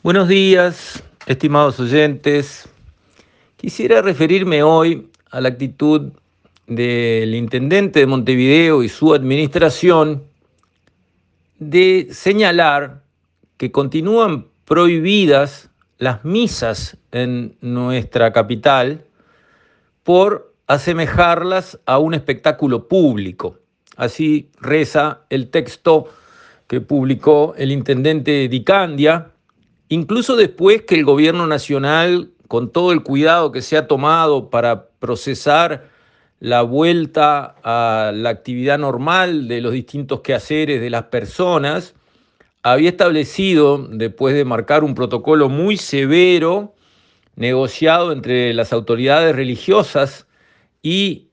Buenos 0.00 0.28
días, 0.28 1.02
estimados 1.26 1.80
oyentes. 1.80 2.68
Quisiera 3.56 4.00
referirme 4.00 4.62
hoy 4.62 5.10
a 5.32 5.40
la 5.40 5.48
actitud 5.48 6.12
del 6.68 7.34
intendente 7.34 7.98
de 7.98 8.06
Montevideo 8.06 8.84
y 8.84 8.88
su 8.88 9.12
administración 9.12 10.22
de 11.58 12.06
señalar 12.12 13.02
que 13.56 13.72
continúan 13.72 14.46
prohibidas 14.66 15.68
las 15.98 16.24
misas 16.24 16.96
en 17.10 17.56
nuestra 17.60 18.32
capital 18.32 19.04
por 20.04 20.54
asemejarlas 20.68 21.76
a 21.86 21.98
un 21.98 22.14
espectáculo 22.14 22.86
público. 22.86 23.58
Así 23.96 24.48
reza 24.60 25.22
el 25.28 25.50
texto 25.50 26.06
que 26.68 26.80
publicó 26.80 27.52
el 27.58 27.72
intendente 27.72 28.46
Dicandia 28.46 29.32
Incluso 29.88 30.36
después 30.36 30.82
que 30.82 30.96
el 30.96 31.04
gobierno 31.04 31.46
nacional, 31.46 32.30
con 32.46 32.70
todo 32.70 32.92
el 32.92 33.02
cuidado 33.02 33.52
que 33.52 33.62
se 33.62 33.76
ha 33.76 33.86
tomado 33.86 34.50
para 34.50 34.88
procesar 34.98 35.88
la 36.40 36.62
vuelta 36.62 37.56
a 37.64 38.12
la 38.14 38.30
actividad 38.30 38.78
normal 38.78 39.48
de 39.48 39.60
los 39.60 39.72
distintos 39.72 40.20
quehaceres 40.20 40.80
de 40.80 40.90
las 40.90 41.04
personas, 41.04 41.94
había 42.62 42.90
establecido, 42.90 43.78
después 43.78 44.34
de 44.34 44.44
marcar 44.44 44.84
un 44.84 44.94
protocolo 44.94 45.48
muy 45.48 45.76
severo, 45.76 46.74
negociado 47.34 48.12
entre 48.12 48.52
las 48.52 48.72
autoridades 48.72 49.34
religiosas 49.34 50.26
y, 50.82 51.28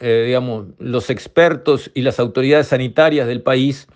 eh, 0.00 0.24
digamos, 0.26 0.66
los 0.78 1.10
expertos 1.10 1.90
y 1.94 2.02
las 2.02 2.18
autoridades 2.18 2.68
sanitarias 2.68 3.26
del 3.26 3.40
país, 3.40 3.86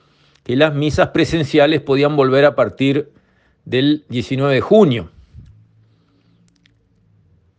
que 0.44 0.56
las 0.56 0.74
misas 0.74 1.08
presenciales 1.08 1.82
podían 1.82 2.16
volver 2.16 2.44
a 2.46 2.54
partir 2.54 3.12
del 3.68 4.06
19 4.08 4.54
de 4.54 4.60
junio. 4.62 5.10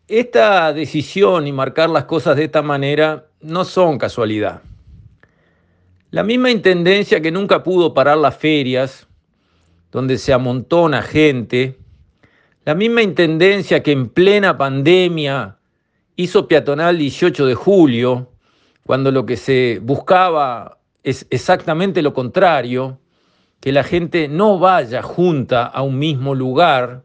Esta 0.08 0.74
decisión 0.74 1.46
y 1.46 1.52
marcar 1.52 1.92
las 1.92 2.06
cosas 2.06 2.36
de 2.36 2.46
esta 2.46 2.64
manera 2.64 3.28
no 3.42 3.64
son 3.64 4.00
casualidad. 4.00 4.64
La 6.10 6.24
misma 6.24 6.50
intendencia 6.50 7.22
que 7.22 7.32
nunca 7.32 7.62
pudo 7.62 7.94
parar 7.94 8.18
las 8.18 8.36
ferias, 8.36 9.08
donde 9.92 10.18
se 10.18 10.34
amontona 10.34 11.04
gente, 11.04 11.78
la 12.66 12.74
misma 12.74 13.04
intendencia 13.04 13.84
que 13.84 13.92
en 13.92 14.10
plena 14.10 14.58
pandemia 14.58 15.58
hizo 16.16 16.48
peatonal 16.48 16.98
18 16.98 17.46
de 17.46 17.54
julio, 17.54 18.32
cuando 18.84 19.12
lo 19.12 19.28
que 19.28 19.38
se 19.38 19.80
buscaba 19.84 20.80
es 21.04 21.28
exactamente 21.30 22.02
lo 22.02 22.16
contrario, 22.16 22.98
que 23.60 23.72
la 23.72 23.84
gente 23.84 24.28
no 24.28 24.60
vaya 24.60 25.02
junta 25.02 25.66
a 25.66 25.82
un 25.82 26.00
mismo 26.00 26.36
lugar, 26.36 27.04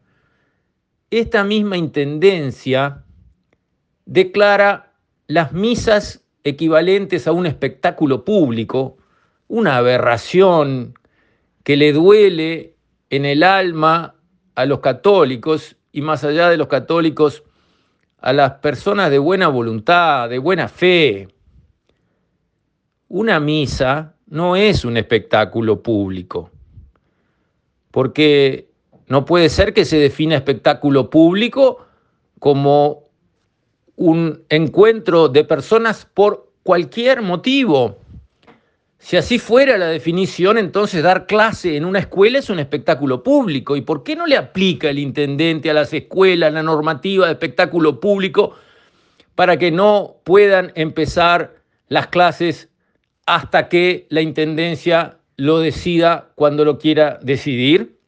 esta 1.10 1.44
misma 1.44 1.77
intendencia 1.77 3.05
declara 4.05 4.92
las 5.27 5.52
misas 5.52 6.25
equivalentes 6.44 7.27
a 7.27 7.32
un 7.32 7.47
espectáculo 7.47 8.25
público, 8.25 8.98
una 9.48 9.77
aberración 9.77 10.94
que 11.62 11.77
le 11.77 11.92
duele 11.92 12.77
en 13.10 13.25
el 13.25 13.42
alma 13.42 14.14
a 14.55 14.66
los 14.66 14.80
católicos 14.80 15.77
y 15.92 16.02
más 16.02 16.25
allá 16.25 16.50
de 16.50 16.56
los 16.56 16.69
católicos, 16.69 17.44
a 18.19 18.32
las 18.32 18.52
personas 18.55 19.10
de 19.10 19.19
buena 19.19 19.48
voluntad, 19.48 20.28
de 20.28 20.38
buena 20.38 20.69
fe. 20.69 21.28
Una 23.08 23.38
misa 23.38 24.13
no 24.34 24.56
es 24.56 24.84
un 24.84 24.96
espectáculo 24.96 25.80
público, 25.80 26.50
porque 27.92 28.66
no 29.06 29.24
puede 29.24 29.48
ser 29.48 29.72
que 29.72 29.84
se 29.84 29.96
defina 29.96 30.34
espectáculo 30.34 31.08
público 31.08 31.86
como 32.41 33.04
un 33.94 34.42
encuentro 34.48 35.28
de 35.28 35.44
personas 35.44 36.04
por 36.12 36.50
cualquier 36.64 37.22
motivo. 37.22 38.00
Si 38.98 39.16
así 39.16 39.38
fuera 39.38 39.78
la 39.78 39.86
definición, 39.86 40.59
entonces 40.59 41.04
dar 41.04 41.26
clase 41.26 41.76
en 41.76 41.84
una 41.84 42.00
escuela 42.00 42.41
es 42.41 42.50
un 42.50 42.59
espectáculo 42.59 43.22
público. 43.22 43.76
¿Y 43.76 43.82
por 43.82 44.03
qué 44.03 44.16
no 44.16 44.26
le 44.26 44.36
aplica 44.36 44.91
el 44.91 44.98
intendente 44.98 45.70
a 45.70 45.75
las 45.75 45.92
escuelas 45.92 46.53
la 46.53 46.64
normativa 46.64 47.26
de 47.26 47.32
espectáculo 47.34 48.00
público 48.00 48.56
para 49.36 49.56
que 49.59 49.70
no 49.70 50.16
puedan 50.25 50.72
empezar 50.75 51.54
las 51.86 52.09
clases 52.09 52.69
hasta 53.26 53.68
que 53.68 54.06
la 54.10 54.20
Intendencia 54.20 55.18
lo 55.36 55.58
decida 55.58 56.30
cuando 56.34 56.64
lo 56.64 56.78
quiera 56.78 57.18
decidir? 57.22 57.98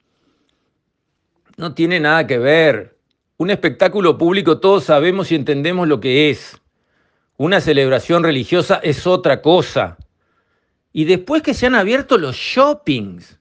No 1.56 1.74
tiene 1.74 2.00
nada 2.00 2.26
que 2.26 2.38
ver. 2.38 2.98
Un 3.38 3.50
espectáculo 3.50 4.18
público 4.18 4.58
todos 4.58 4.84
sabemos 4.84 5.30
y 5.32 5.34
entendemos 5.34 5.88
lo 5.88 6.00
que 6.00 6.30
es. 6.30 6.60
Una 7.36 7.60
celebración 7.60 8.22
religiosa 8.22 8.80
es 8.82 9.06
otra 9.06 9.42
cosa. 9.42 9.98
Y 10.92 11.04
después 11.04 11.42
que 11.42 11.52
se 11.52 11.66
han 11.66 11.74
abierto 11.74 12.16
los 12.16 12.36
shoppings, 12.36 13.38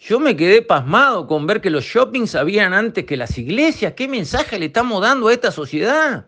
yo 0.00 0.20
me 0.20 0.36
quedé 0.36 0.62
pasmado 0.62 1.26
con 1.26 1.46
ver 1.46 1.60
que 1.60 1.70
los 1.70 1.84
shoppings 1.84 2.36
habían 2.36 2.72
antes 2.72 3.04
que 3.04 3.16
las 3.16 3.36
iglesias. 3.36 3.94
¿Qué 3.94 4.06
mensaje 4.06 4.58
le 4.58 4.66
estamos 4.66 5.02
dando 5.02 5.26
a 5.26 5.32
esta 5.32 5.50
sociedad? 5.50 6.26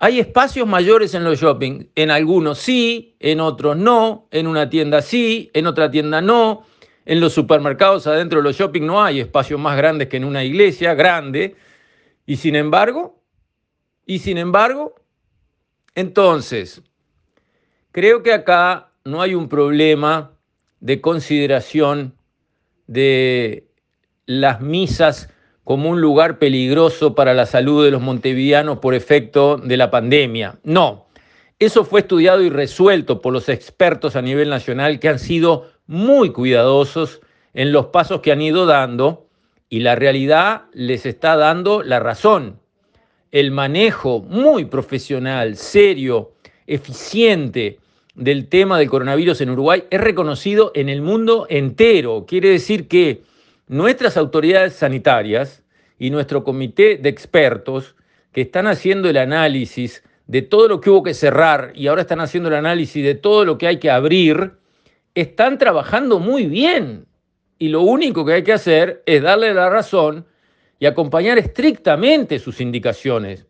Hay 0.00 0.20
espacios 0.20 0.68
mayores 0.68 1.12
en 1.14 1.24
los 1.24 1.40
shopping, 1.40 1.88
en 1.96 2.12
algunos 2.12 2.58
sí, 2.58 3.16
en 3.18 3.40
otros 3.40 3.76
no, 3.76 4.28
en 4.30 4.46
una 4.46 4.70
tienda 4.70 5.02
sí, 5.02 5.50
en 5.54 5.66
otra 5.66 5.90
tienda 5.90 6.20
no. 6.20 6.64
En 7.04 7.18
los 7.20 7.32
supermercados 7.32 8.06
adentro 8.06 8.38
de 8.38 8.44
los 8.44 8.56
shopping 8.56 8.82
no 8.82 9.02
hay 9.02 9.18
espacios 9.18 9.58
más 9.58 9.76
grandes 9.76 10.08
que 10.08 10.18
en 10.18 10.24
una 10.24 10.44
iglesia 10.44 10.94
grande. 10.94 11.56
Y 12.26 12.36
sin 12.36 12.54
embargo, 12.54 13.20
y 14.06 14.20
sin 14.20 14.38
embargo, 14.38 14.94
entonces, 15.96 16.80
creo 17.90 18.22
que 18.22 18.32
acá 18.32 18.92
no 19.04 19.20
hay 19.20 19.34
un 19.34 19.48
problema 19.48 20.32
de 20.78 21.00
consideración 21.00 22.14
de 22.86 23.66
las 24.26 24.60
misas 24.60 25.28
como 25.68 25.90
un 25.90 26.00
lugar 26.00 26.38
peligroso 26.38 27.14
para 27.14 27.34
la 27.34 27.44
salud 27.44 27.84
de 27.84 27.90
los 27.90 28.00
montevideanos 28.00 28.78
por 28.78 28.94
efecto 28.94 29.58
de 29.58 29.76
la 29.76 29.90
pandemia. 29.90 30.58
No, 30.64 31.08
eso 31.58 31.84
fue 31.84 32.00
estudiado 32.00 32.40
y 32.40 32.48
resuelto 32.48 33.20
por 33.20 33.34
los 33.34 33.50
expertos 33.50 34.16
a 34.16 34.22
nivel 34.22 34.48
nacional 34.48 34.98
que 34.98 35.10
han 35.10 35.18
sido 35.18 35.70
muy 35.86 36.30
cuidadosos 36.30 37.20
en 37.52 37.70
los 37.70 37.88
pasos 37.88 38.22
que 38.22 38.32
han 38.32 38.40
ido 38.40 38.64
dando 38.64 39.26
y 39.68 39.80
la 39.80 39.94
realidad 39.94 40.62
les 40.72 41.04
está 41.04 41.36
dando 41.36 41.82
la 41.82 42.00
razón. 42.00 42.58
El 43.30 43.50
manejo 43.50 44.20
muy 44.20 44.64
profesional, 44.64 45.56
serio, 45.58 46.32
eficiente 46.66 47.78
del 48.14 48.48
tema 48.48 48.78
del 48.78 48.88
coronavirus 48.88 49.42
en 49.42 49.50
Uruguay 49.50 49.84
es 49.90 50.00
reconocido 50.00 50.72
en 50.74 50.88
el 50.88 51.02
mundo 51.02 51.46
entero. 51.50 52.24
Quiere 52.26 52.48
decir 52.48 52.88
que 52.88 53.20
nuestras 53.68 54.16
autoridades 54.16 54.74
sanitarias 54.74 55.62
y 55.98 56.10
nuestro 56.10 56.42
comité 56.42 56.96
de 56.96 57.08
expertos 57.08 57.96
que 58.32 58.40
están 58.42 58.66
haciendo 58.66 59.08
el 59.08 59.16
análisis 59.16 60.02
de 60.26 60.42
todo 60.42 60.68
lo 60.68 60.80
que 60.80 60.90
hubo 60.90 61.02
que 61.02 61.14
cerrar 61.14 61.72
y 61.74 61.86
ahora 61.86 62.02
están 62.02 62.20
haciendo 62.20 62.48
el 62.48 62.54
análisis 62.54 63.02
de 63.02 63.14
todo 63.14 63.44
lo 63.44 63.56
que 63.58 63.66
hay 63.66 63.78
que 63.78 63.90
abrir, 63.90 64.52
están 65.14 65.58
trabajando 65.58 66.18
muy 66.18 66.46
bien. 66.46 67.06
Y 67.58 67.68
lo 67.68 67.82
único 67.82 68.24
que 68.24 68.34
hay 68.34 68.44
que 68.44 68.52
hacer 68.52 69.02
es 69.06 69.22
darle 69.22 69.52
la 69.52 69.68
razón 69.68 70.26
y 70.78 70.86
acompañar 70.86 71.38
estrictamente 71.38 72.38
sus 72.38 72.60
indicaciones. 72.60 73.46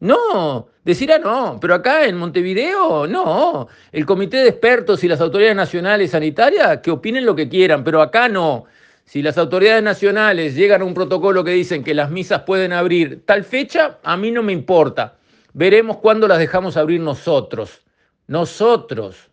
No, 0.00 0.68
decir, 0.84 1.10
ah, 1.12 1.18
no, 1.18 1.58
pero 1.60 1.74
acá 1.74 2.04
en 2.04 2.16
Montevideo, 2.16 3.06
no. 3.06 3.68
El 3.92 4.04
comité 4.04 4.38
de 4.38 4.48
expertos 4.48 5.02
y 5.04 5.08
las 5.08 5.20
autoridades 5.20 5.56
nacionales 5.56 6.10
sanitarias 6.10 6.80
que 6.82 6.90
opinen 6.90 7.24
lo 7.24 7.34
que 7.34 7.48
quieran, 7.48 7.84
pero 7.84 8.02
acá 8.02 8.28
no. 8.28 8.64
Si 9.06 9.22
las 9.22 9.38
autoridades 9.38 9.84
nacionales 9.84 10.56
llegan 10.56 10.82
a 10.82 10.84
un 10.84 10.92
protocolo 10.92 11.44
que 11.44 11.52
dicen 11.52 11.84
que 11.84 11.94
las 11.94 12.10
misas 12.10 12.42
pueden 12.42 12.72
abrir 12.72 13.24
tal 13.24 13.44
fecha, 13.44 13.98
a 14.02 14.16
mí 14.16 14.32
no 14.32 14.42
me 14.42 14.52
importa. 14.52 15.16
Veremos 15.52 15.98
cuándo 15.98 16.26
las 16.26 16.40
dejamos 16.40 16.76
abrir 16.76 17.00
nosotros. 17.00 17.84
Nosotros. 18.26 19.30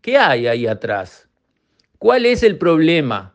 ¿Qué 0.00 0.18
hay 0.18 0.48
ahí 0.48 0.66
atrás? 0.66 1.28
¿Cuál 1.98 2.26
es 2.26 2.42
el 2.42 2.58
problema? 2.58 3.34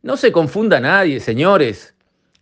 No 0.00 0.16
se 0.16 0.32
confunda 0.32 0.80
nadie, 0.80 1.20
señores. 1.20 1.94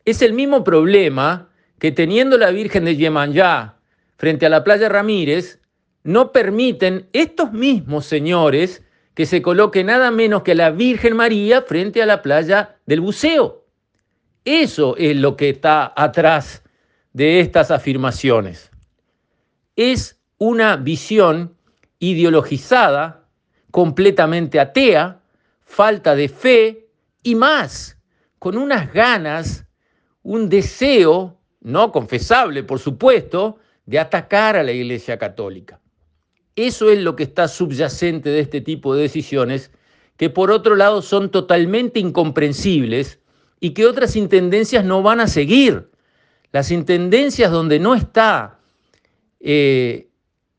Es 0.05 0.23
el 0.23 0.35
mismo 0.35 0.63
problema 0.63 1.51
que 1.81 1.91
teniendo 1.91 2.39
la 2.39 2.53
Virgen 2.53 2.85
de 2.85 2.97
Yemanyá 2.97 3.75
frente 4.17 4.47
a 4.47 4.51
la 4.51 4.63
playa 4.63 4.89
Ramírez, 4.89 5.61
no 6.05 6.31
permiten 6.31 7.09
estos 7.13 7.53
mismos 7.53 8.07
señores 8.07 8.85
que 9.15 9.27
se 9.27 9.43
coloque 9.43 9.85
nada 9.85 10.11
menos 10.11 10.43
que 10.43 10.55
la 10.55 10.71
Virgen 10.71 11.17
María 11.17 11.63
frente 11.63 12.03
a 12.03 12.07
la 12.07 12.23
playa 12.23 12.77
del 12.87 13.01
buceo. 13.01 13.67
Eso 14.45 14.97
es 14.97 15.17
lo 15.17 15.37
que 15.37 15.51
está 15.51 15.93
atrás 15.95 16.63
de 17.13 17.41
estas 17.41 17.71
afirmaciones. 17.71 18.71
Es 19.77 20.21
una 20.39 20.77
visión 20.77 21.57
ideologizada, 21.99 23.29
completamente 23.71 24.59
atea, 24.59 25.21
falta 25.65 26.15
de 26.15 26.29
fe 26.29 26.89
y 27.23 27.35
más, 27.35 27.99
con 28.39 28.57
unas 28.57 28.93
ganas, 28.93 29.67
un 30.23 30.49
deseo, 30.49 31.39
no 31.61 31.93
confesable 31.93 32.65
por 32.65 32.79
supuesto, 32.81 33.59
de 33.87 33.99
atacar 33.99 34.57
a 34.57 34.63
la 34.63 34.73
Iglesia 34.73 35.19
Católica. 35.19 35.82
Eso 36.57 36.91
es 36.91 36.99
lo 36.99 37.17
que 37.17 37.23
está 37.23 37.49
subyacente 37.49 38.31
de 38.31 38.41
este 38.41 38.61
tipo 38.61 38.95
de 38.95 39.03
decisiones, 39.03 39.71
que 40.17 40.29
por 40.29 40.51
otro 40.51 40.77
lado 40.77 41.03
son 41.03 41.31
totalmente 41.31 41.99
incomprensibles 41.99 43.21
y 43.61 43.71
que 43.71 43.87
otras 43.87 44.17
intendencias 44.17 44.85
no 44.85 45.03
van 45.03 45.21
a 45.21 45.29
seguir. 45.29 45.91
Las 46.53 46.71
intendencias 46.71 47.51
donde 47.51 47.79
no 47.79 47.95
está 47.95 48.59
eh, 49.41 50.09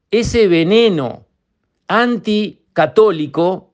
ese 0.10 0.48
veneno 0.48 1.28
anticatólico 1.88 3.74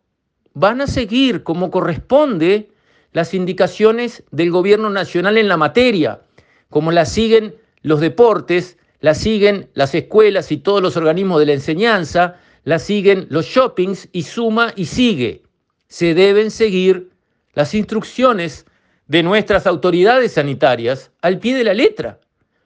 van 0.54 0.82
a 0.82 0.88
seguir 0.88 1.44
como 1.44 1.72
corresponde 1.72 2.72
las 3.14 3.34
indicaciones 3.34 4.24
del 4.32 4.52
gobierno 4.52 4.90
nacional 4.90 5.38
en 5.38 5.48
la 5.48 5.58
materia, 5.58 6.22
como 6.70 6.92
las 6.92 7.12
siguen 7.12 7.56
los 7.82 8.02
deportes, 8.02 8.78
las 9.00 9.18
siguen 9.20 9.70
las 9.74 9.96
escuelas 9.96 10.52
y 10.52 10.58
todos 10.58 10.82
los 10.82 10.98
organismos 10.98 11.40
de 11.40 11.46
la 11.46 11.54
enseñanza, 11.54 12.38
las 12.64 12.84
siguen 12.84 13.28
los 13.30 13.46
shoppings 13.46 14.10
y 14.12 14.24
suma 14.24 14.74
y 14.76 14.86
sigue. 14.86 15.44
Se 15.88 16.14
deben 16.14 16.52
seguir 16.52 17.10
las 17.54 17.74
instrucciones 17.74 18.66
de 19.08 19.24
nuestras 19.24 19.66
autoridades 19.66 20.34
sanitarias 20.34 21.12
al 21.22 21.40
pie 21.40 21.56
de 21.56 21.64
la 21.64 21.74
letra. 21.74 22.20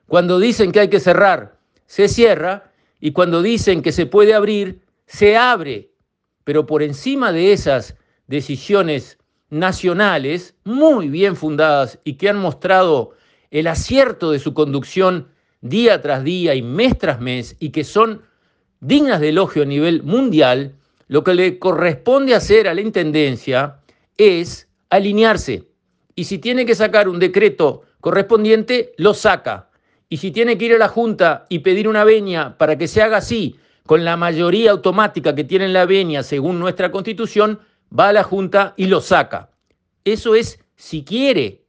Cuando 0.08 0.40
dicen 0.40 0.72
que 0.72 0.82
hay 0.82 0.90
que 0.90 1.00
cerrar, 1.00 1.58
se 1.86 2.08
cierra 2.08 2.72
y 3.00 3.12
cuando 3.12 3.42
dicen 3.42 3.82
que 3.82 3.92
se 3.92 4.06
puede 4.06 4.34
abrir, 4.34 4.82
se 5.06 5.38
abre. 5.38 5.92
Pero 6.44 6.66
por 6.66 6.84
encima 6.84 7.32
de 7.32 7.54
esas 7.54 7.96
decisiones 8.28 9.18
nacionales 9.50 10.56
muy 10.64 11.10
bien 11.10 11.36
fundadas 11.36 12.00
y 12.04 12.16
que 12.16 12.30
han 12.30 12.40
mostrado 12.40 13.12
el 13.52 13.68
acierto 13.68 14.32
de 14.32 14.40
su 14.40 14.54
conducción 14.54 15.33
día 15.64 16.02
tras 16.02 16.24
día 16.24 16.54
y 16.54 16.62
mes 16.62 16.98
tras 16.98 17.20
mes 17.20 17.56
y 17.60 17.70
que 17.70 17.84
son 17.84 18.22
dignas 18.82 19.22
de 19.22 19.30
elogio 19.30 19.64
a 19.64 19.66
nivel 19.66 20.04
mundial, 20.04 20.76
lo 21.08 21.24
que 21.24 21.34
le 21.34 21.58
corresponde 21.58 22.36
hacer 22.36 22.68
a 22.68 22.74
la 22.74 22.82
Intendencia 22.82 23.78
es 24.18 24.68
alinearse. 24.90 25.64
Y 26.16 26.26
si 26.26 26.38
tiene 26.38 26.66
que 26.66 26.76
sacar 26.76 27.08
un 27.08 27.18
decreto 27.18 27.84
correspondiente, 28.02 28.94
lo 28.98 29.14
saca. 29.14 29.70
Y 30.10 30.18
si 30.18 30.32
tiene 30.32 30.58
que 30.58 30.66
ir 30.66 30.74
a 30.74 30.78
la 30.78 30.90
Junta 30.90 31.46
y 31.50 31.60
pedir 31.60 31.88
una 31.88 32.04
venia 32.04 32.56
para 32.58 32.78
que 32.78 32.88
se 32.88 33.02
haga 33.02 33.18
así, 33.18 33.56
con 33.86 34.06
la 34.06 34.18
mayoría 34.18 34.72
automática 34.72 35.34
que 35.34 35.44
tiene 35.44 35.68
la 35.70 35.86
venia 35.86 36.24
según 36.24 36.60
nuestra 36.60 36.92
Constitución, 36.92 37.60
va 37.98 38.10
a 38.10 38.14
la 38.14 38.24
Junta 38.24 38.74
y 38.76 38.88
lo 38.88 39.02
saca. 39.02 39.50
Eso 40.04 40.36
es 40.36 40.60
si 40.76 41.04
quiere 41.04 41.64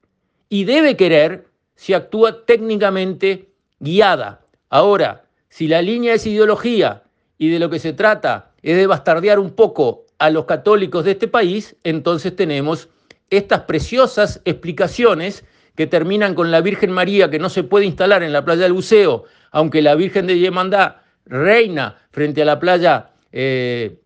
y 0.48 0.64
debe 0.64 0.96
querer 0.96 1.46
si 1.76 1.94
actúa 1.94 2.44
técnicamente 2.44 3.53
guiada. 3.78 4.40
Ahora, 4.70 5.24
si 5.48 5.68
la 5.68 5.82
línea 5.82 6.14
es 6.14 6.26
ideología 6.26 7.02
y 7.38 7.48
de 7.48 7.58
lo 7.58 7.70
que 7.70 7.78
se 7.78 7.92
trata 7.92 8.52
es 8.62 8.76
de 8.76 8.86
bastardear 8.86 9.38
un 9.38 9.50
poco 9.50 10.06
a 10.18 10.30
los 10.30 10.46
católicos 10.46 11.04
de 11.04 11.12
este 11.12 11.28
país, 11.28 11.76
entonces 11.84 12.34
tenemos 12.34 12.88
estas 13.30 13.60
preciosas 13.62 14.40
explicaciones 14.44 15.44
que 15.74 15.86
terminan 15.86 16.34
con 16.34 16.50
la 16.50 16.60
Virgen 16.60 16.92
María 16.92 17.30
que 17.30 17.38
no 17.38 17.48
se 17.48 17.64
puede 17.64 17.86
instalar 17.86 18.22
en 18.22 18.32
la 18.32 18.44
playa 18.44 18.62
del 18.62 18.72
Buceo, 18.72 19.24
aunque 19.50 19.82
la 19.82 19.94
Virgen 19.94 20.26
de 20.26 20.38
Yemandá 20.38 21.02
reina 21.26 21.98
frente 22.10 22.42
a 22.42 22.44
la 22.44 22.60
playa 22.60 23.10
eh, 23.32 23.98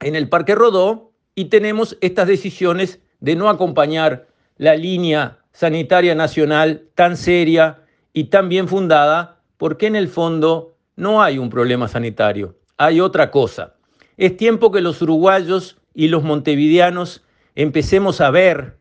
en 0.00 0.16
el 0.16 0.28
Parque 0.28 0.54
Rodó, 0.54 1.12
y 1.34 1.46
tenemos 1.46 1.96
estas 2.00 2.28
decisiones 2.28 3.00
de 3.20 3.36
no 3.36 3.48
acompañar 3.48 4.26
la 4.58 4.76
línea 4.76 5.38
sanitaria 5.52 6.14
nacional 6.14 6.82
tan 6.94 7.16
seria 7.16 7.81
y 8.12 8.24
tan 8.24 8.48
bien 8.48 8.68
fundada, 8.68 9.40
porque 9.56 9.86
en 9.86 9.96
el 9.96 10.08
fondo 10.08 10.76
no 10.96 11.22
hay 11.22 11.38
un 11.38 11.50
problema 11.50 11.88
sanitario, 11.88 12.56
hay 12.76 13.00
otra 13.00 13.30
cosa. 13.30 13.74
Es 14.16 14.36
tiempo 14.36 14.70
que 14.70 14.80
los 14.80 15.00
uruguayos 15.02 15.78
y 15.94 16.08
los 16.08 16.22
montevideanos 16.22 17.24
empecemos 17.54 18.20
a 18.20 18.30
ver 18.30 18.78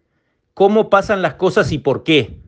cómo 0.53 0.89
pasan 0.89 1.21
las 1.21 1.35
cosas 1.35 1.71
y 1.71 1.77
por 1.77 2.03
qué. 2.03 2.39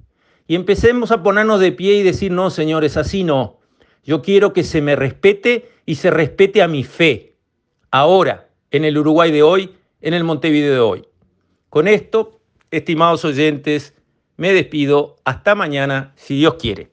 Y 0.48 0.56
empecemos 0.56 1.12
a 1.12 1.24
ponernos 1.24 1.60
de 1.60 1.72
pie 1.72 1.96
y 1.96 2.04
decir, 2.04 2.32
no, 2.32 2.50
señores, 2.50 2.98
así 2.98 3.24
no. 3.24 3.60
Yo 4.04 4.22
quiero 4.22 4.52
que 4.52 4.64
se 4.64 4.82
me 4.82 4.96
respete 4.96 5.70
y 5.86 5.96
se 5.96 6.12
respete 6.12 6.62
a 6.62 6.68
mi 6.68 6.84
fe. 6.84 7.38
Ahora, 7.92 8.50
en 8.72 8.84
el 8.84 8.98
Uruguay 8.98 9.32
de 9.32 9.44
hoy, 9.44 9.74
en 10.02 10.14
el 10.14 10.24
Montevideo 10.24 10.74
de 10.74 10.80
hoy. 10.80 11.08
Con 11.70 11.88
esto, 11.88 12.42
estimados 12.72 13.24
oyentes, 13.24 13.96
me 14.38 14.54
despido. 14.54 15.16
Hasta 15.26 15.56
mañana, 15.56 16.14
si 16.16 16.38
Dios 16.38 16.56
quiere. 16.56 16.93